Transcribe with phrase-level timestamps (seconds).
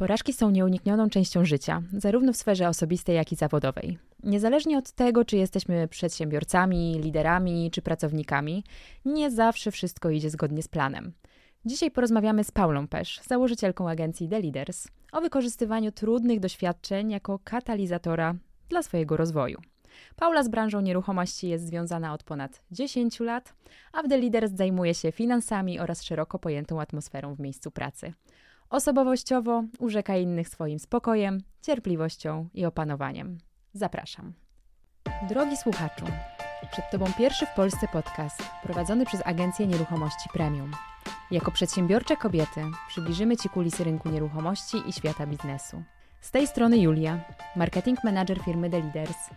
[0.00, 3.98] Porażki są nieuniknioną częścią życia, zarówno w sferze osobistej, jak i zawodowej.
[4.22, 8.64] Niezależnie od tego, czy jesteśmy przedsiębiorcami, liderami czy pracownikami,
[9.04, 11.12] nie zawsze wszystko idzie zgodnie z planem.
[11.64, 18.34] Dzisiaj porozmawiamy z Paulą Pesz, założycielką agencji The Leaders, o wykorzystywaniu trudnych doświadczeń jako katalizatora
[18.68, 19.58] dla swojego rozwoju.
[20.16, 23.54] Paula z branżą nieruchomości jest związana od ponad 10 lat,
[23.92, 28.12] a w The Leaders zajmuje się finansami oraz szeroko pojętą atmosferą w miejscu pracy.
[28.70, 33.38] Osobowościowo urzeka innych swoim spokojem, cierpliwością i opanowaniem.
[33.72, 34.32] Zapraszam.
[35.28, 36.04] Drogi słuchaczu,
[36.72, 40.70] przed Tobą pierwszy w Polsce podcast prowadzony przez Agencję Nieruchomości Premium.
[41.30, 45.82] Jako przedsiębiorcze kobiety przybliżymy Ci kulisy rynku nieruchomości i świata biznesu.
[46.20, 47.20] Z tej strony Julia,
[47.56, 49.30] marketing manager firmy The Leaders.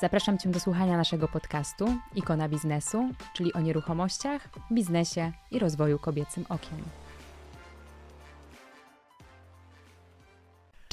[0.00, 6.44] Zapraszam Cię do słuchania naszego podcastu Ikona Biznesu, czyli o nieruchomościach, biznesie i rozwoju kobiecym
[6.48, 7.03] okiem.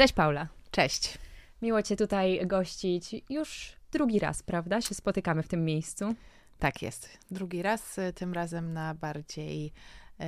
[0.02, 0.48] Cześć Paula.
[0.72, 1.18] Cześć.
[1.62, 4.82] Miło Cię tutaj gościć już drugi raz, prawda?
[4.82, 6.16] Się spotykamy w tym miejscu.
[6.60, 7.18] Tak jest.
[7.32, 9.74] Drugi raz, y, tym razem na bardziej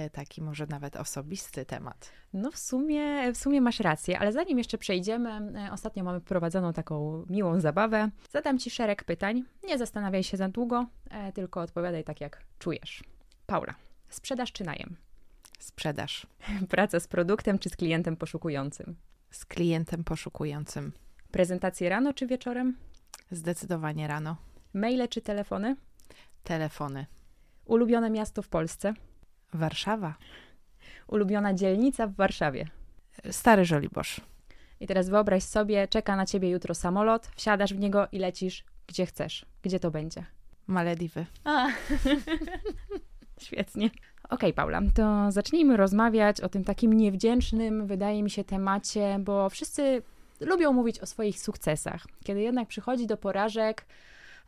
[0.05, 2.11] y, taki może nawet osobisty temat.
[2.33, 6.73] No w sumie, w sumie masz rację, ale zanim jeszcze przejdziemy, y, ostatnio mamy prowadzoną
[6.73, 8.09] taką miłą zabawę.
[8.31, 9.43] Zadam Ci szereg pytań.
[9.63, 10.85] Nie zastanawiaj się za długo,
[11.33, 13.03] tylko odpowiadaj tak jak czujesz.
[13.45, 13.75] Paula,
[14.09, 14.95] sprzedaż czy najem?
[15.59, 16.27] Sprzedaż.
[16.69, 18.95] Praca z produktem czy z klientem poszukującym?
[19.33, 20.91] Z klientem poszukującym.
[21.31, 22.77] Prezentacje rano czy wieczorem?
[23.31, 24.37] Zdecydowanie rano.
[24.73, 25.75] Maile czy telefony?
[26.43, 27.05] Telefony.
[27.65, 28.93] Ulubione miasto w Polsce?
[29.53, 30.15] Warszawa.
[31.07, 32.67] Ulubiona dzielnica w Warszawie?
[33.31, 34.21] Stary Żoliborz.
[34.79, 39.05] I teraz wyobraź sobie, czeka na ciebie jutro samolot, wsiadasz w niego i lecisz gdzie
[39.05, 39.45] chcesz.
[39.61, 40.25] Gdzie to będzie?
[40.67, 41.25] Malediwy.
[41.43, 41.67] A.
[43.39, 43.85] Świetnie.
[43.85, 49.49] Okej, okay, Paula, to zacznijmy rozmawiać o tym takim niewdzięcznym, wydaje mi się, temacie, bo
[49.49, 50.01] wszyscy
[50.39, 52.05] lubią mówić o swoich sukcesach.
[52.23, 53.85] Kiedy jednak przychodzi do porażek,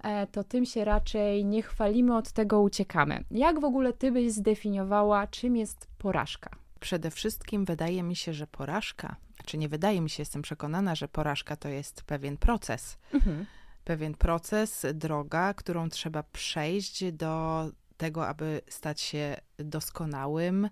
[0.03, 3.23] e, to tym się raczej nie chwalimy, od tego uciekamy.
[3.32, 6.49] Jak w ogóle ty byś zdefiniowała, czym jest porażka?
[6.80, 9.15] Przede wszystkim wydaje mi się, że porażka,
[9.45, 12.98] czy nie wydaje mi się, jestem przekonana, że porażka to jest pewien proces.
[13.14, 13.45] Mhm.
[13.83, 17.65] Pewien proces, droga, którą trzeba przejść do
[17.98, 20.70] tego, aby stać się doskonałym,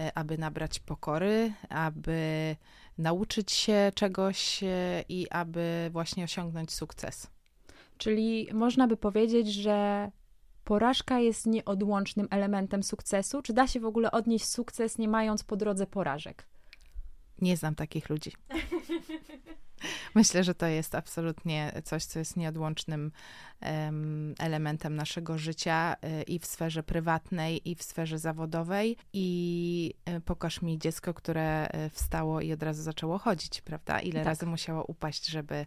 [0.00, 2.56] e, aby nabrać pokory, aby
[2.98, 7.30] nauczyć się czegoś e, i aby właśnie osiągnąć sukces.
[7.98, 10.10] Czyli można by powiedzieć, że
[10.64, 13.42] porażka jest nieodłącznym elementem sukcesu?
[13.42, 16.46] Czy da się w ogóle odnieść sukces, nie mając po drodze porażek?
[17.40, 18.32] Nie znam takich ludzi.
[20.16, 23.12] Myślę, że to jest absolutnie coś, co jest nieodłącznym
[24.38, 28.96] elementem naszego życia y, i w sferze prywatnej, i w sferze zawodowej.
[29.12, 34.00] I y, pokaż mi dziecko, które y, wstało i od razu zaczęło chodzić, prawda?
[34.00, 34.26] Ile tak.
[34.26, 35.66] razy musiało upaść, żeby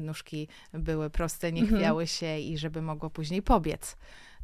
[0.00, 1.80] nóżki były proste, nie mhm.
[1.80, 3.96] chwiały się i żeby mogło później pobiec.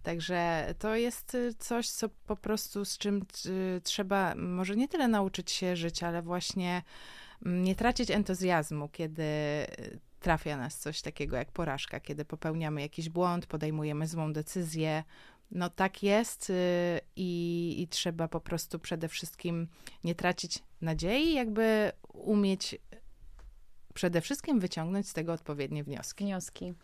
[0.02, 3.22] Także to jest coś, co po prostu z czym
[3.82, 6.82] trzeba może nie tyle nauczyć się żyć, ale właśnie
[7.44, 9.24] nie tracić entuzjazmu, kiedy
[10.20, 15.04] trafia nas coś takiego jak porażka, kiedy popełniamy jakiś błąd, podejmujemy złą decyzję.
[15.50, 16.54] No tak jest y,
[17.16, 19.68] i, i trzeba po prostu przede wszystkim
[20.04, 22.78] nie tracić nadziei, jakby umieć
[23.94, 26.24] przede wszystkim wyciągnąć z tego odpowiednie wnioski.
[26.24, 26.74] Wnioski.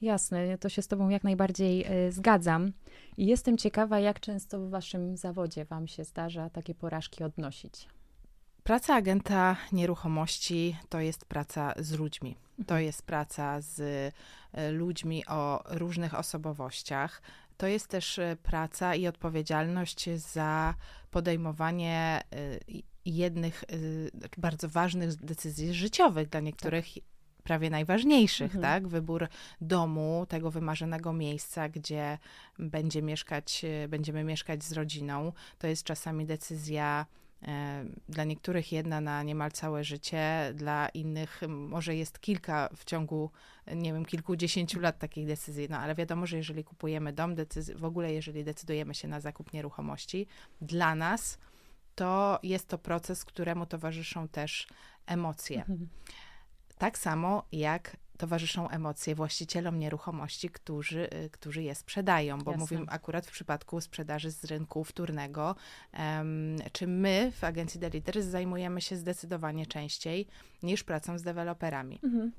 [0.00, 2.72] Jasne, to się z Tobą jak najbardziej y, zgadzam.
[3.16, 7.88] I jestem ciekawa, jak często w Waszym zawodzie Wam się zdarza takie porażki odnosić.
[8.68, 12.36] Praca agenta nieruchomości to jest praca z ludźmi.
[12.56, 12.82] To mhm.
[12.82, 13.80] jest praca z
[14.52, 17.22] e, ludźmi o różnych osobowościach.
[17.56, 20.74] To jest też e, praca i odpowiedzialność za
[21.10, 22.58] podejmowanie e,
[23.04, 23.64] jednych
[24.38, 26.94] bardzo ważnych decyzji życiowych dla niektórych.
[26.94, 27.02] Tak.
[27.42, 28.62] Prawie najważniejszych, mhm.
[28.62, 28.88] tak?
[28.88, 29.28] Wybór
[29.60, 32.18] domu, tego wymarzonego miejsca, gdzie
[32.58, 35.32] będzie mieszkać, będziemy mieszkać z rodziną.
[35.58, 37.06] To jest czasami decyzja
[38.08, 43.30] dla niektórych jedna na niemal całe życie, dla innych może jest kilka w ciągu,
[43.74, 45.66] nie wiem, kilkudziesięciu lat takich decyzji.
[45.70, 49.52] No ale wiadomo, że jeżeli kupujemy dom, decyz- w ogóle jeżeli decydujemy się na zakup
[49.52, 50.26] nieruchomości,
[50.60, 51.38] dla nas
[51.94, 54.66] to jest to proces, któremu towarzyszą też
[55.06, 55.60] emocje.
[55.60, 55.88] Mhm.
[56.78, 62.60] Tak samo jak towarzyszą emocje właścicielom nieruchomości, którzy, y, którzy je sprzedają, bo Jasne.
[62.60, 65.56] mówimy akurat w przypadku sprzedaży z rynku wtórnego,
[65.98, 70.26] um, czy my w agencji The Leaders zajmujemy się zdecydowanie częściej
[70.62, 72.00] niż pracą z deweloperami.
[72.04, 72.32] Mhm.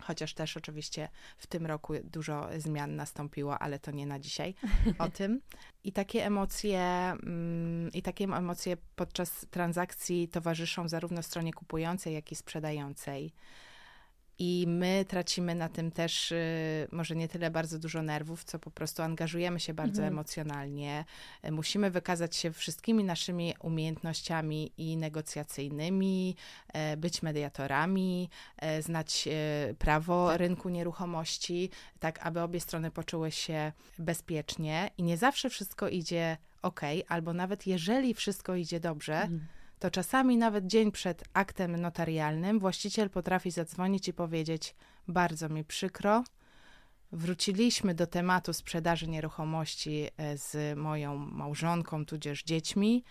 [0.00, 1.08] Chociaż też oczywiście
[1.38, 4.54] w tym roku dużo zmian nastąpiło, ale to nie na dzisiaj
[4.98, 5.40] o tym.
[5.84, 12.34] I takie emocje, mm, i takie emocje podczas transakcji towarzyszą zarówno stronie kupującej, jak i
[12.34, 13.32] sprzedającej.
[14.44, 18.70] I my tracimy na tym też y, może nie tyle bardzo dużo nerwów, co po
[18.70, 20.14] prostu angażujemy się bardzo mhm.
[20.14, 21.04] emocjonalnie.
[21.44, 26.36] Y, musimy wykazać się wszystkimi naszymi umiejętnościami i negocjacyjnymi,
[26.92, 28.30] y, być mediatorami,
[28.80, 29.28] znać
[29.78, 30.38] prawo tak.
[30.38, 34.90] rynku nieruchomości, tak aby obie strony poczuły się bezpiecznie.
[34.98, 39.22] I nie zawsze wszystko idzie ok, albo nawet jeżeli wszystko idzie dobrze.
[39.22, 44.74] Mhm to czasami nawet dzień przed aktem notarialnym właściciel potrafi zadzwonić i powiedzieć:
[45.08, 46.24] Bardzo mi przykro,
[47.12, 53.04] wróciliśmy do tematu sprzedaży nieruchomości e, z moją małżonką, tudzież dziećmi,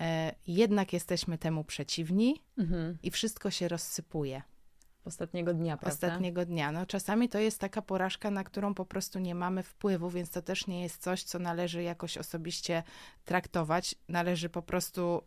[0.00, 2.98] e, jednak jesteśmy temu przeciwni mhm.
[3.02, 4.42] i wszystko się rozsypuje.
[5.04, 5.94] Ostatniego dnia, prawda?
[5.94, 6.72] Ostatniego dnia.
[6.72, 10.42] No, czasami to jest taka porażka, na którą po prostu nie mamy wpływu, więc to
[10.42, 12.82] też nie jest coś, co należy jakoś osobiście
[13.24, 13.94] traktować.
[14.08, 15.22] Należy po prostu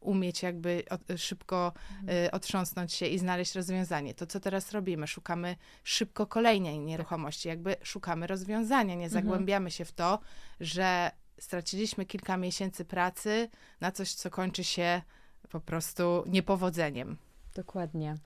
[0.00, 0.82] umieć jakby
[1.16, 2.26] szybko mhm.
[2.26, 4.14] y, otrząsnąć się i znaleźć rozwiązanie.
[4.14, 9.10] To, co teraz robimy, szukamy szybko kolejnej nieruchomości, jakby szukamy rozwiązania, nie mhm.
[9.10, 10.18] zagłębiamy się w to,
[10.60, 13.48] że straciliśmy kilka miesięcy pracy
[13.80, 15.02] na coś, co kończy się
[15.48, 17.16] po prostu niepowodzeniem.
[17.54, 18.16] Dokładnie.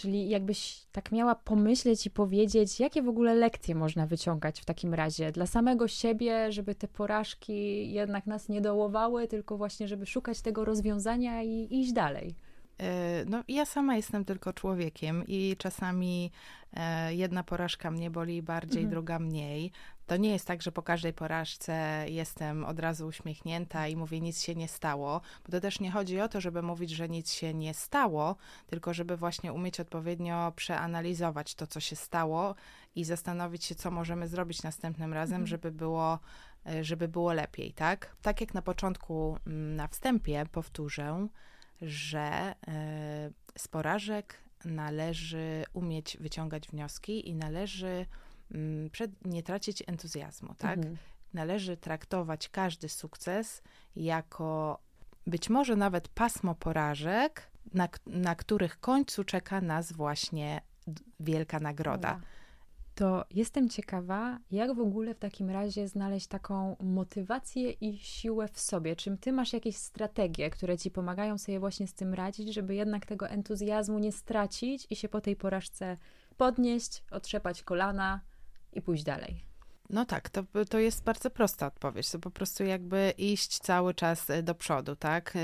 [0.00, 4.94] Czyli jakbyś tak miała pomyśleć i powiedzieć, jakie w ogóle lekcje można wyciągać w takim
[4.94, 10.40] razie dla samego siebie, żeby te porażki jednak nas nie dołowały, tylko właśnie, żeby szukać
[10.40, 12.34] tego rozwiązania i iść dalej.
[12.80, 16.32] E, no, ja sama jestem tylko człowiekiem i czasami
[16.74, 18.90] e, jedna porażka mnie boli bardziej, mhm.
[18.90, 19.72] druga mniej.
[20.06, 24.42] To nie jest tak, że po każdej porażce jestem od razu uśmiechnięta i mówię, nic
[24.42, 27.54] się nie stało, bo to też nie chodzi o to, żeby mówić, że nic się
[27.54, 28.36] nie stało,
[28.66, 32.54] tylko żeby właśnie umieć odpowiednio przeanalizować to, co się stało
[32.94, 35.46] i zastanowić się, co możemy zrobić następnym razem, mhm.
[35.46, 36.18] żeby było
[36.66, 38.16] e, żeby było lepiej, tak?
[38.22, 41.28] Tak jak na początku, mm, na wstępie powtórzę,
[41.82, 42.54] że
[43.58, 48.06] z porażek należy umieć wyciągać wnioski i należy
[48.50, 50.78] mm, przed, nie tracić entuzjazmu, tak?
[50.78, 50.96] Mhm.
[51.34, 53.62] Należy traktować każdy sukces
[53.96, 54.80] jako
[55.26, 60.60] być może nawet pasmo porażek, na, na których końcu czeka nas właśnie
[61.20, 62.20] wielka nagroda
[63.00, 68.60] to jestem ciekawa, jak w ogóle w takim razie znaleźć taką motywację i siłę w
[68.60, 68.96] sobie.
[68.96, 73.06] Czym ty masz jakieś strategie, które ci pomagają sobie właśnie z tym radzić, żeby jednak
[73.06, 75.96] tego entuzjazmu nie stracić i się po tej porażce
[76.36, 78.20] podnieść, otrzepać kolana
[78.72, 79.44] i pójść dalej?
[79.90, 82.10] No tak, to, to jest bardzo prosta odpowiedź.
[82.10, 85.36] To po prostu jakby iść cały czas e, do przodu, tak?
[85.36, 85.42] E, e,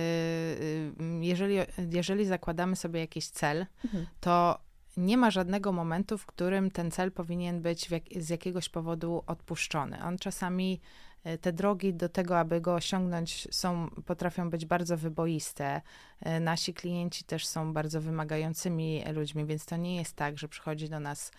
[1.21, 1.57] jeżeli,
[1.93, 4.07] jeżeli zakładamy sobie jakiś cel, mhm.
[4.21, 4.66] to
[4.97, 10.05] nie ma żadnego momentu, w którym ten cel powinien być jak, z jakiegoś powodu odpuszczony.
[10.05, 10.81] On czasami
[11.25, 15.83] e, te drogi do tego, aby go osiągnąć, są, potrafią być bardzo wyboiste.
[16.21, 20.89] E, nasi klienci też są bardzo wymagającymi ludźmi, więc to nie jest tak, że przychodzi
[20.89, 21.33] do nas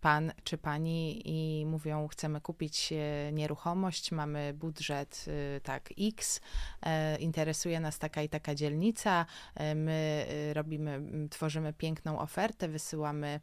[0.00, 5.24] pan czy pani i mówią, chcemy kupić e, nieruchomość, mamy budżet
[5.56, 6.40] e, tak X,
[7.18, 9.26] interesuje nas taka i taka dzielnica,
[9.74, 13.40] my robimy, tworzymy piękną ofertę, wysyłamy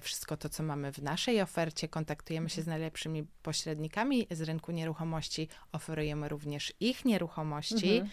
[0.00, 5.48] wszystko to, co mamy w naszej ofercie, kontaktujemy się z najlepszymi pośrednikami z rynku nieruchomości,
[5.72, 7.92] oferujemy również ich nieruchomości.
[7.92, 8.10] Mhm.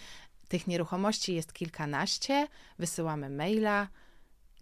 [0.47, 2.47] Tych nieruchomości jest kilkanaście,
[2.79, 3.87] wysyłamy maila,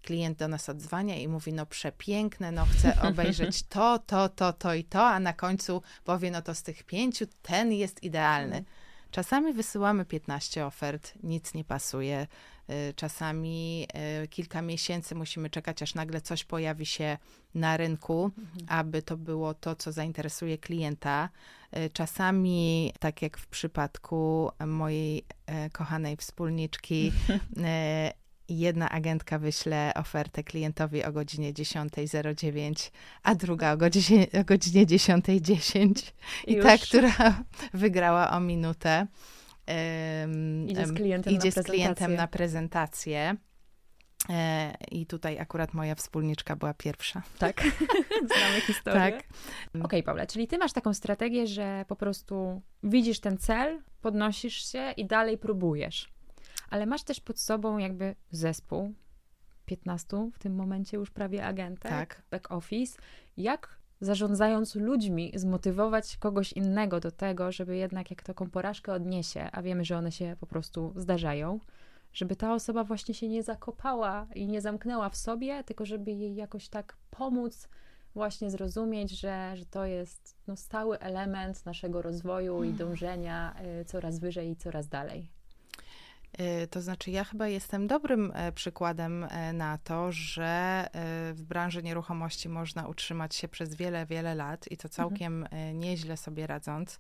[0.02, 4.74] klient do nas odzwania i mówi, no przepiękne, no chcę obejrzeć to, to, to, to
[4.74, 8.56] i to, a na końcu powie, no to z tych pięciu ten jest idealny.
[8.56, 8.66] Mm.
[9.12, 12.28] Czasami wysyłamy 15 ofert, nic nie pasuje.
[12.70, 13.88] Y, czasami
[14.24, 17.18] y, kilka miesięcy musimy czekać, aż nagle coś pojawi się
[17.56, 18.80] na rynku, mhm.
[18.80, 21.30] aby to było to, co zainteresuje klienta.
[21.78, 25.26] Y, czasami, tak jak w przypadku mojej
[25.72, 27.12] kochanej wspólniczki,
[28.50, 32.92] jedna agentka wyśle ofertę klientowi o godzinie 10.09,
[33.24, 36.12] a druga o godzinie, o godzinie 10.10.
[36.48, 36.66] I Już.
[36.66, 39.08] ta, która wygrała o minutę,
[39.68, 43.36] um, idzie z klientem, idzie na, z klientem na prezentację.
[44.30, 47.22] E, I tutaj akurat moja wspólniczka była pierwsza.
[47.40, 47.62] Tak,
[48.36, 49.00] znamy historię.
[49.00, 49.16] Tak.
[49.70, 54.72] Okej, okay, Paula, czyli ty masz taką strategię, że po prostu widzisz ten cel, podnosisz
[54.72, 56.17] się i dalej próbujesz
[56.70, 58.94] ale masz też pod sobą jakby zespół,
[59.66, 62.24] 15 w tym momencie już prawie agentek, tak.
[62.32, 63.00] back office.
[63.38, 69.62] Jak zarządzając ludźmi, zmotywować kogoś innego do tego, żeby jednak jak taką porażkę odniesie, a
[69.62, 71.60] wiemy, że one się po prostu zdarzają,
[72.14, 76.36] żeby ta osoba właśnie się nie zakopała i nie zamknęła w sobie, tylko żeby jej
[76.36, 77.70] jakoś tak pomóc
[78.14, 84.20] właśnie zrozumieć, że, że to jest no, stały element naszego rozwoju i dążenia y, coraz
[84.20, 85.37] wyżej i coraz dalej.
[86.40, 90.90] Y, to znaczy, ja chyba jestem dobrym e, przykładem e, na to, że e,
[91.34, 95.80] w branży nieruchomości można utrzymać się przez wiele, wiele lat i to całkiem mhm.
[95.80, 97.00] nieźle sobie radząc.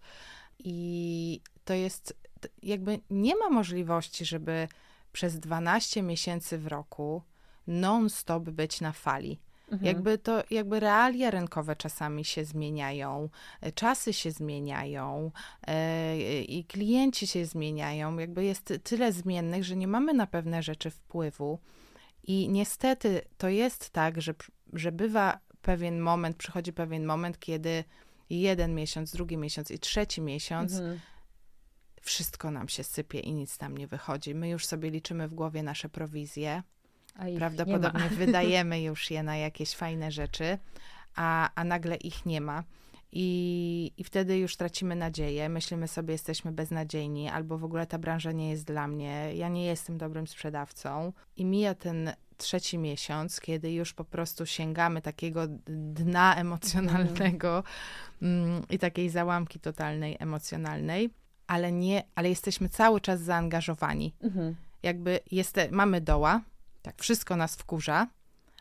[0.60, 2.18] I to jest
[2.64, 4.68] jakby nie ma możliwości, żeby
[5.14, 7.22] przez 12 miesięcy w roku
[7.68, 9.40] non-stop być na fali.
[9.72, 9.86] Mhm.
[9.86, 13.30] Jakby to, jakby realia rynkowe czasami się zmieniają,
[13.62, 15.32] e, czasy się zmieniają
[15.68, 18.18] e, i klienci się zmieniają.
[18.18, 21.60] Jakby jest tyle zmiennych, że nie mamy na pewne rzeczy wpływu.
[22.24, 24.34] I niestety to jest tak, że,
[24.74, 27.84] że bywa pewien moment, przychodzi pewien moment, kiedy
[28.30, 31.00] jeden miesiąc, drugi miesiąc i trzeci miesiąc mhm.
[32.02, 34.36] wszystko nam się sypie i nic nam nie wychodzi.
[34.36, 36.64] My już sobie liczymy w głowie nasze prowizje
[37.38, 40.58] Prawdopodobnie wydajemy już je na jakieś fajne rzeczy,
[41.16, 42.64] a, a nagle ich nie ma.
[43.12, 48.32] I, I wtedy już tracimy nadzieję, myślimy sobie, jesteśmy beznadziejni, albo w ogóle ta branża
[48.32, 51.14] nie jest dla mnie, ja nie jestem dobrym sprzedawcą.
[51.38, 57.64] I mija ten trzeci miesiąc, kiedy już po prostu sięgamy takiego dna emocjonalnego
[58.22, 58.62] mm.
[58.70, 61.10] i takiej załamki totalnej emocjonalnej,
[61.48, 64.14] ale nie, ale jesteśmy cały czas zaangażowani.
[64.22, 64.56] Mhm.
[64.84, 66.42] Jakby jest, mamy doła,
[66.88, 68.08] tak, wszystko nas wkurza,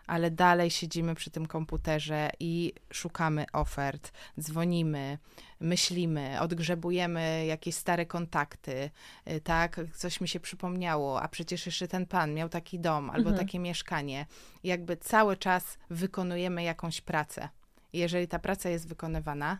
[0.06, 5.18] ale dalej siedzimy przy tym komputerze i szukamy ofert, dzwonimy,
[5.60, 8.90] myślimy, odgrzebujemy jakieś stare kontakty,
[9.30, 13.30] y, tak, coś mi się przypomniało, a przecież jeszcze ten pan miał taki dom albo
[13.30, 13.46] mhm.
[13.46, 14.26] takie mieszkanie.
[14.64, 17.48] Jakby cały czas wykonujemy jakąś pracę.
[17.92, 19.58] jeżeli ta praca jest wykonywana,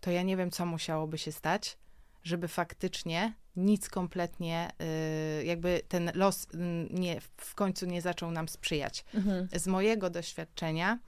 [0.00, 1.78] to ja nie wiem, co musiałoby się stać,
[2.22, 4.70] żeby faktycznie nic kompletnie,
[5.40, 6.46] y, jakby ten los
[6.90, 9.04] nie, w końcu nie zaczął nam sprzyjać.
[9.14, 9.48] Mhm.
[9.52, 10.98] Z mojego doświadczenia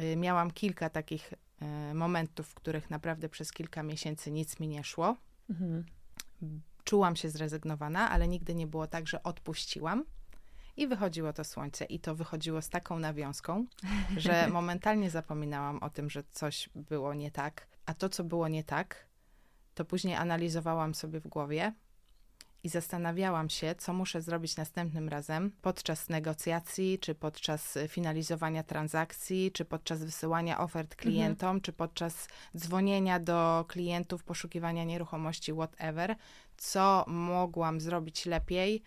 [0.00, 1.32] y, miałam kilka takich
[1.90, 5.16] y, momentów, w których naprawdę przez kilka miesięcy nic mi nie szło.
[5.50, 5.84] Mhm.
[6.84, 10.04] Czułam się zrezygnowana, ale nigdy nie było tak, że odpuściłam.
[10.76, 13.66] I wychodziło to słońce, i to wychodziło z taką nawiązką,
[14.16, 18.64] że momentalnie zapominałam o tym, że coś było nie tak, a to, co było nie
[18.64, 19.06] tak,
[19.74, 21.72] to później analizowałam sobie w głowie
[22.64, 29.64] i zastanawiałam się, co muszę zrobić następnym razem podczas negocjacji, czy podczas finalizowania transakcji, czy
[29.64, 30.98] podczas wysyłania ofert mhm.
[30.98, 31.60] klientom, mhm.
[31.60, 36.16] czy podczas dzwonienia do klientów, poszukiwania nieruchomości, whatever,
[36.56, 38.82] co mogłam zrobić lepiej,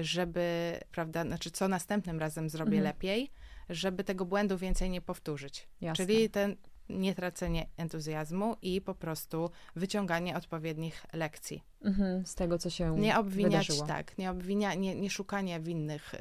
[0.00, 2.84] żeby, prawda, znaczy co następnym razem zrobię mhm.
[2.84, 3.30] lepiej,
[3.68, 5.68] żeby tego błędu więcej nie powtórzyć.
[5.80, 6.06] Jasne.
[6.06, 6.56] Czyli ten,
[6.88, 11.62] nietracenie entuzjazmu i po prostu wyciąganie odpowiednich lekcji.
[11.82, 13.86] Mhm, z tego, co się Nie obwiniać, wydarzyło.
[13.88, 16.14] tak, nie, obwinia, nie, nie szukanie winnych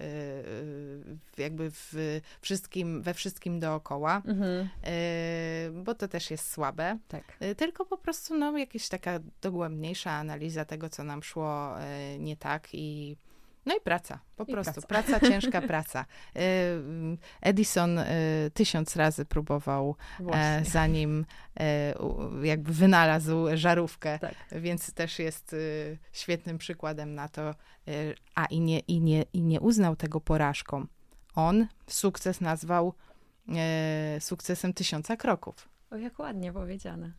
[1.37, 1.93] yy, jakby w
[2.41, 4.69] wszystkim, we wszystkim dookoła, mhm.
[5.75, 6.97] yy, bo to też jest słabe.
[7.07, 7.23] Tak.
[7.41, 12.37] Yy, tylko po prostu no, jakaś taka dogłębniejsza analiza tego, co nam szło y, nie
[12.37, 13.17] tak i
[13.67, 14.81] no i praca, po I prostu.
[14.81, 15.07] Praca.
[15.19, 15.27] praca.
[15.27, 16.05] ciężka praca.
[16.35, 16.39] Y,
[17.41, 18.05] Edison y,
[18.53, 20.71] tysiąc razy próbował, e, Właśnie.
[20.71, 21.25] zanim
[21.59, 21.93] e,
[22.43, 24.35] jakby wynalazł żarówkę, tak.
[24.51, 27.55] więc też jest y, świetnym przykładem na to,
[28.35, 30.85] a i nie, i, nie, i nie uznał tego porażką.
[31.35, 32.93] On sukces nazwał
[33.55, 35.69] e, sukcesem tysiąca kroków.
[35.91, 37.11] O, jak ładnie powiedziane.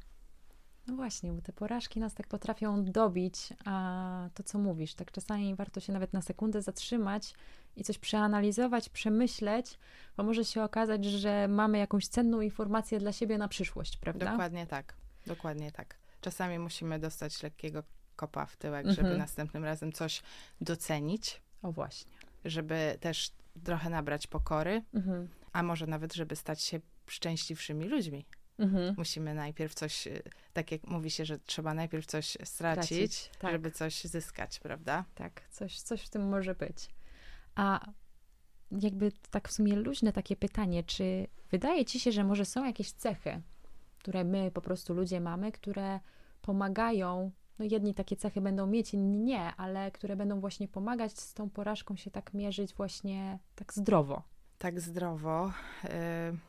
[0.88, 5.54] No właśnie, bo te porażki nas tak potrafią dobić, a to co mówisz, tak czasami
[5.54, 7.34] warto się nawet na sekundę zatrzymać
[7.76, 9.78] i coś przeanalizować, przemyśleć,
[10.16, 14.30] bo może się okazać, że mamy jakąś cenną informację dla siebie na przyszłość, prawda?
[14.30, 14.94] Dokładnie tak,
[15.26, 15.96] dokładnie tak.
[16.20, 17.82] Czasami musimy dostać lekkiego
[18.16, 18.96] kopa w tyłek, mhm.
[19.06, 20.22] żeby następnym razem coś
[20.60, 21.42] docenić.
[21.62, 22.12] O właśnie.
[22.44, 23.32] Żeby też
[23.64, 25.28] trochę nabrać pokory, mhm.
[25.52, 28.26] a może nawet, żeby stać się szczęśliwszymi ludźmi.
[28.58, 28.94] Mhm.
[28.96, 30.22] Musimy najpierw coś, y,
[30.52, 33.52] tak jak mówi się, że trzeba najpierw coś stracić, Tracić, tak.
[33.52, 35.04] żeby coś zyskać, prawda?
[35.14, 36.88] Tak, coś, coś w tym może być.
[37.54, 37.86] A
[38.70, 42.92] jakby tak w sumie luźne takie pytanie, czy wydaje ci się, że może są jakieś
[42.92, 43.42] cechy,
[43.98, 46.00] które my po prostu ludzie mamy, które
[46.42, 51.34] pomagają, no jedni takie cechy będą mieć, inni nie, ale które będą właśnie pomagać z
[51.34, 54.22] tą porażką się tak mierzyć właśnie tak zdrowo.
[54.58, 55.52] Tak zdrowo.
[55.84, 56.47] Y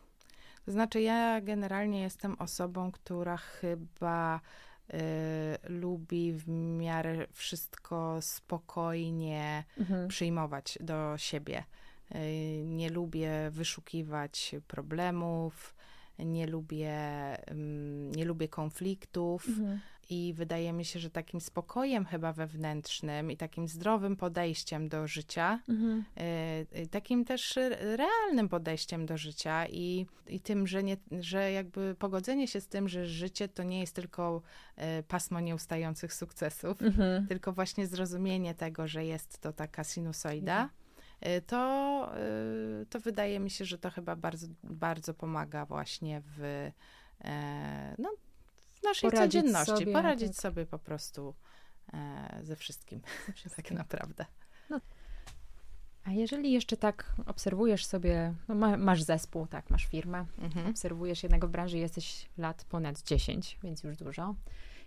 [0.70, 4.40] to znaczy, ja generalnie jestem osobą, która chyba
[4.94, 4.98] y,
[5.70, 6.48] lubi w
[6.78, 10.08] miarę wszystko spokojnie mhm.
[10.08, 11.64] przyjmować do siebie.
[12.16, 15.76] Y, nie lubię wyszukiwać problemów,
[16.26, 16.98] nie lubię,
[17.48, 19.48] mm, nie lubię konfliktów.
[19.48, 19.80] Mhm.
[20.10, 25.60] I wydaje mi się, że takim spokojem chyba wewnętrznym i takim zdrowym podejściem do życia,
[25.70, 26.04] mhm.
[26.76, 32.48] y, takim też realnym podejściem do życia i, i tym, że, nie, że jakby pogodzenie
[32.48, 34.42] się z tym, że życie to nie jest tylko
[34.78, 37.28] y, pasmo nieustających sukcesów, mhm.
[37.28, 40.70] tylko właśnie zrozumienie tego, że jest to taka sinusoida.
[41.22, 42.12] Mhm to,
[42.90, 46.70] to wydaje mi się, że to chyba bardzo, bardzo pomaga właśnie w,
[47.98, 48.10] no,
[48.80, 50.42] w naszej poradzić codzienności, sobie, poradzić tak.
[50.42, 51.36] sobie po prostu
[51.94, 53.64] e, ze wszystkim, ze wszystkim.
[53.64, 54.26] tak naprawdę.
[54.70, 54.80] No.
[56.04, 60.68] A jeżeli jeszcze tak obserwujesz sobie, no ma, masz zespół, tak, masz firmę, mhm.
[60.68, 64.36] obserwujesz jednego w branży, jesteś lat ponad 10, więc już dużo.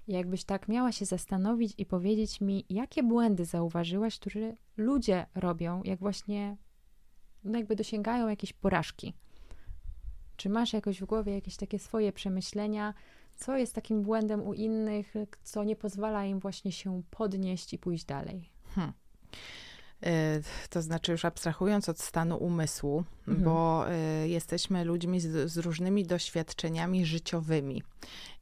[0.09, 6.01] Jakbyś tak miała się zastanowić i powiedzieć mi, jakie błędy zauważyłaś, które ludzie robią, jak
[6.01, 6.57] właśnie
[7.45, 9.15] no jakby dosięgają jakieś porażki.
[10.37, 12.95] Czy masz jakoś w głowie jakieś takie swoje przemyślenia,
[13.37, 18.05] co jest takim błędem u innych, co nie pozwala im właśnie się podnieść i pójść
[18.05, 18.51] dalej?
[18.75, 18.93] Hmm.
[20.03, 20.41] E,
[20.71, 23.45] to znaczy, już abstrahując od stanu umysłu, mhm.
[23.45, 23.87] bo
[24.25, 27.83] y, jesteśmy ludźmi z, z, różnymi doświadczeniami życiowymi.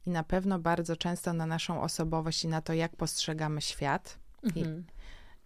[0.05, 4.79] I na pewno bardzo często na naszą osobowość i na to, jak postrzegamy świat, mhm.
[4.79, 4.83] i,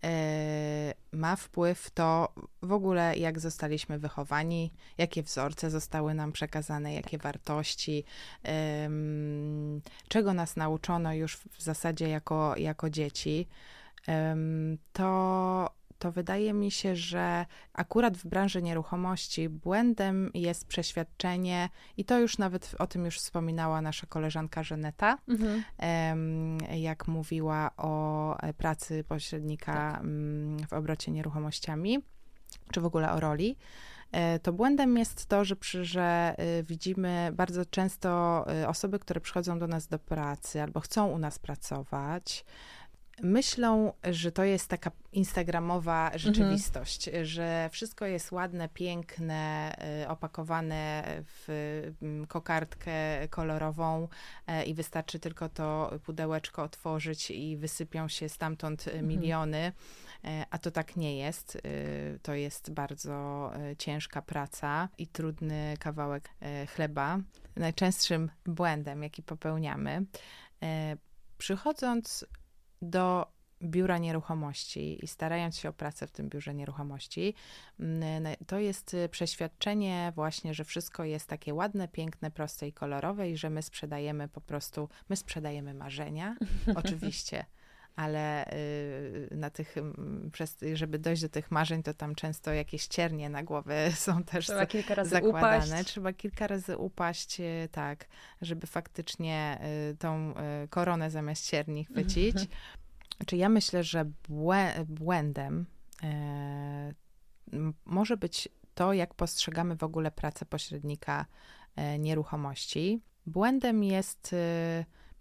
[0.06, 7.18] E, ma wpływ to w ogóle, jak zostaliśmy wychowani, jakie wzorce zostały nam przekazane, jakie
[7.18, 8.04] wartości,
[10.08, 13.48] czego nas nauczono już w zasadzie jako, jako dzieci.
[14.94, 15.70] To
[16.00, 22.38] to wydaje mi się, że akurat w branży nieruchomości błędem jest przeświadczenie, i to już
[22.38, 25.64] nawet o tym już wspominała nasza koleżanka Żeneta, mhm.
[26.80, 30.02] jak mówiła o e, pracy pośrednika tak.
[30.02, 32.00] Mm, w obrocie nieruchomościami,
[32.72, 33.58] czy w ogóle o roli.
[34.12, 39.60] E, to błędem jest to, że, przy, że e, widzimy bardzo często osoby, które przychodzą
[39.60, 42.46] do nas do pracy albo chcą u nas pracować,
[43.22, 47.26] myślą, że to jest taka instagramowa rzeczywistość, mhm.
[47.26, 51.48] że wszystko jest ładne, piękne, y, opakowane w
[52.02, 54.08] mm, kokardkę kolorową
[54.48, 59.08] e, i wystarczy tylko to pudełeczko otworzyć i wysypią się stamtąd mhm.
[59.08, 59.72] miliony.
[60.24, 61.56] E, a to tak nie jest.
[61.56, 66.30] Y, to jest bardzo ciężka praca i trudny kawałek
[66.76, 67.20] chleba.
[67.56, 70.06] Najczęstszym błędem, jaki popełniamy,
[71.38, 72.26] przychodząc
[72.82, 77.34] do biura nieruchomości i starając się o pracę w tym biurze nieruchomości,
[77.80, 83.30] mm, to jest y, przeświadczenie właśnie, że wszystko jest takie ładne, piękne, proste i kolorowe
[83.30, 86.36] i że my sprzedajemy po prostu, my sprzedajemy marzenia,
[86.76, 87.46] oczywiście,
[87.96, 89.76] ale y, na tych,
[90.74, 94.66] żeby dojść do tych marzeń, to tam często jakieś ciernie na głowę są też Trzeba
[94.66, 95.68] kilka razy zakładane.
[95.68, 95.88] Upaść.
[95.88, 98.08] Trzeba kilka razy upaść, y, tak,
[98.42, 99.60] żeby faktycznie
[99.92, 100.34] y, tą
[100.70, 102.36] koronę zamiast cierni chwycić.
[103.26, 104.06] Czy ja myślę, że
[104.88, 105.66] błędem
[107.86, 111.26] może być to, jak postrzegamy w ogóle pracę pośrednika
[112.00, 113.02] nieruchomości.
[113.26, 114.36] Błędem jest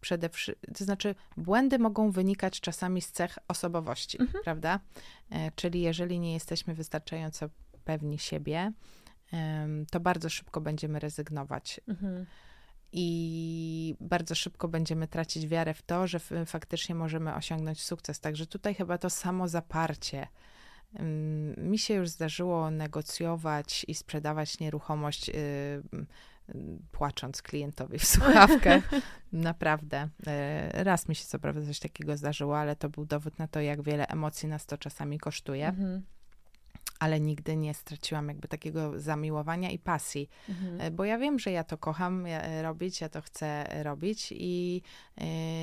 [0.04, 4.44] przede wszystkim, to znaczy błędy mogą wynikać czasami z cech osobowości, mhm.
[4.44, 4.80] prawda?
[5.30, 7.48] E, czyli jeżeli nie jesteśmy wystarczająco
[7.84, 8.72] pewni siebie,
[9.90, 11.80] to bardzo szybko będziemy rezygnować.
[11.88, 12.26] Mhm.
[12.92, 18.20] I bardzo szybko będziemy tracić wiarę w to, że faktycznie możemy osiągnąć sukces.
[18.20, 20.26] Także tutaj chyba to samo zaparcie.
[21.56, 25.32] Mi się już zdarzyło negocjować i sprzedawać nieruchomość y,
[26.90, 28.82] płacząc klientowi w słuchawkę.
[29.32, 30.08] Naprawdę.
[30.26, 33.60] E, raz mi się co prawda coś takiego zdarzyło, ale to był dowód na to,
[33.60, 35.68] jak wiele emocji nas to czasami kosztuje.
[35.68, 36.02] Mhm.
[36.98, 40.80] Ale nigdy nie straciłam jakby takiego zamiłowania i pasji, mhm.
[40.80, 44.82] E, bo ja wiem, że ja to kocham e, robić, ja to chcę robić i,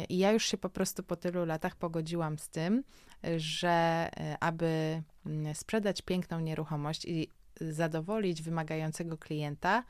[0.10, 2.84] i ja już się po prostu po tylu latach pogodziłam z tym,
[3.38, 7.28] że aby mm, sprzedać piękną nieruchomość i
[7.62, 9.84] zadowolić wymagającego klienta,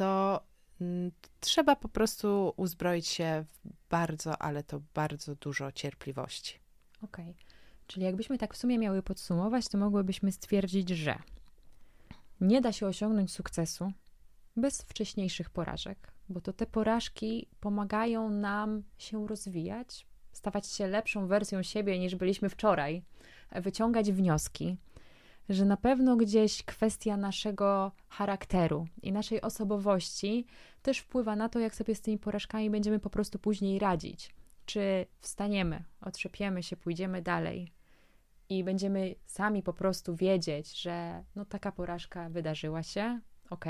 [0.00, 0.40] to
[0.80, 6.58] mm, trzeba po prostu uzbroić się w bardzo, ale to bardzo dużo cierpliwości.
[7.02, 7.30] Okej.
[7.30, 7.44] Okay.
[7.86, 11.18] Czyli jakbyśmy tak w sumie miały podsumować, to mogłybyśmy stwierdzić, że
[12.40, 13.92] nie da się osiągnąć sukcesu
[14.56, 21.62] bez wcześniejszych porażek, bo to te porażki pomagają nam się rozwijać, stawać się lepszą wersją
[21.62, 23.02] siebie niż byliśmy wczoraj,
[23.52, 24.76] wyciągać wnioski,
[25.50, 30.46] że na pewno gdzieś kwestia naszego charakteru i naszej osobowości
[30.82, 34.34] też wpływa na to, jak sobie z tymi porażkami będziemy po prostu później radzić.
[34.66, 37.72] Czy wstaniemy, otrzepiemy się, pójdziemy dalej
[38.48, 43.64] i będziemy sami po prostu wiedzieć, że no taka porażka wydarzyła się, ok,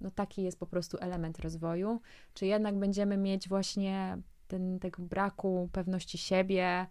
[0.00, 2.00] no taki jest po prostu element rozwoju,
[2.34, 6.86] czy jednak będziemy mieć właśnie ten, tego braku pewności siebie,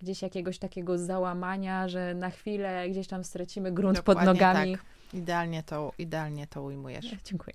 [0.00, 4.72] gdzieś jakiegoś takiego załamania, że na chwilę gdzieś tam stracimy grunt Dokładnie pod nogami.
[4.72, 4.84] Tak.
[5.14, 7.14] Idealnie to, idealnie to ujmujesz.
[7.24, 7.54] Dziękuję.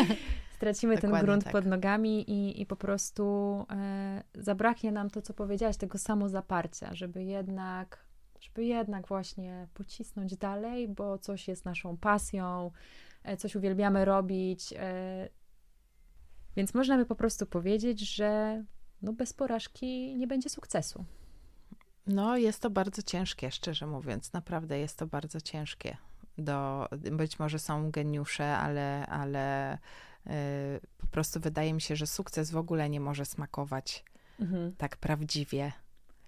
[0.56, 1.52] Stracimy ten grunt tak.
[1.52, 3.24] pod nogami i, i po prostu
[3.70, 8.04] e, zabraknie nam to, co powiedziałaś, tego samozaparcia, żeby jednak,
[8.40, 12.70] żeby jednak właśnie pocisnąć dalej, bo coś jest naszą pasją,
[13.22, 14.74] e, coś uwielbiamy robić.
[14.76, 15.28] E,
[16.56, 18.64] więc można by po prostu powiedzieć, że
[19.02, 21.04] no bez porażki nie będzie sukcesu.
[22.08, 24.32] No, jest to bardzo ciężkie, szczerze mówiąc.
[24.32, 25.96] Naprawdę jest to bardzo ciężkie.
[26.38, 29.78] Do, być może są geniusze, ale, ale
[30.26, 30.32] yy,
[30.98, 34.04] po prostu wydaje mi się, że sukces w ogóle nie może smakować
[34.40, 34.76] mhm.
[34.76, 35.72] tak prawdziwie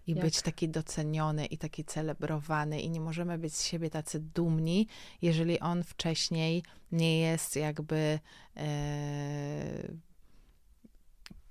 [0.06, 0.20] i Jak?
[0.20, 4.86] być taki doceniony i taki celebrowany i nie możemy być z siebie tacy dumni,
[5.22, 6.62] jeżeli on wcześniej
[6.92, 8.18] nie jest jakby
[8.56, 8.62] yy,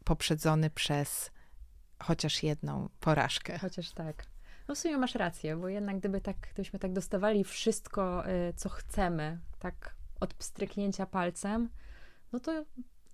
[0.03, 1.31] poprzedzony przez
[2.03, 3.59] chociaż jedną porażkę.
[3.59, 4.25] Chociaż tak.
[4.67, 8.69] No w sumie masz rację, bo jednak gdyby tak, gdybyśmy tak dostawali wszystko, y, co
[8.69, 11.69] chcemy, tak od pstryknięcia palcem,
[12.31, 12.65] no to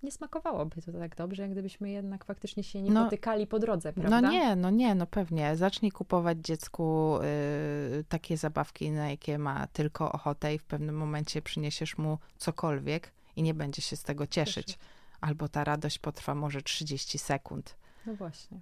[0.02, 3.92] nie smakowałoby to tak dobrze, jak gdybyśmy jednak faktycznie się nie no, potykali po drodze,
[3.96, 4.20] no prawda?
[4.20, 5.56] No nie, no nie, no pewnie.
[5.56, 11.42] Zacznij kupować dziecku y, takie zabawki, na jakie ma tylko ochotę i w pewnym momencie
[11.42, 14.78] przyniesiesz mu cokolwiek i nie będzie się z tego cieszyć.
[15.20, 17.76] Albo ta radość potrwa może 30 sekund.
[18.06, 18.60] No właśnie.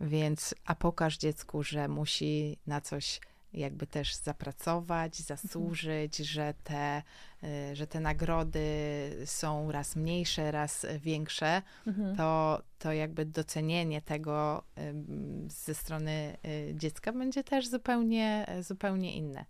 [0.00, 3.20] Więc, a pokaż dziecku, że musi na coś
[3.52, 6.34] jakby też zapracować, zasłużyć, mhm.
[6.34, 7.02] że, te,
[7.44, 8.60] y, że te nagrody
[9.24, 12.16] są raz mniejsze, raz większe, mhm.
[12.16, 14.64] to, to jakby docenienie tego
[15.48, 19.44] ze strony y, dziecka będzie też zupełnie, zupełnie inne.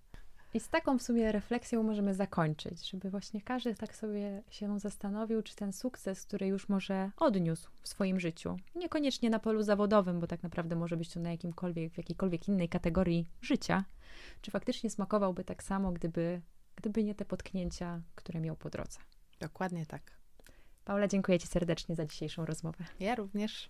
[0.55, 5.43] I z taką w sumie refleksją możemy zakończyć, żeby właśnie każdy tak sobie się zastanowił,
[5.43, 10.27] czy ten sukces, który już może odniósł w swoim życiu, niekoniecznie na polu zawodowym, bo
[10.27, 13.85] tak naprawdę może być to na jakimkolwiek, w jakiejkolwiek innej kategorii życia,
[14.41, 16.41] czy faktycznie smakowałby tak samo, gdyby,
[16.77, 18.99] gdyby nie te potknięcia, które miał po drodze.
[19.41, 20.03] Dokładnie tak.
[20.85, 22.85] Paula, dziękuję Ci serdecznie za dzisiejszą rozmowę.
[23.01, 23.69] Ja również.